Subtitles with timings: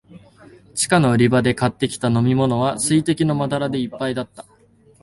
[0.73, 4.47] 地下の売り場で買ってきた飲みものは、水滴のまだらでいっぱいだった。